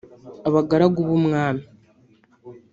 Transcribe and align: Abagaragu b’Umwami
Abagaragu 0.47 0.99
b’Umwami 1.07 1.63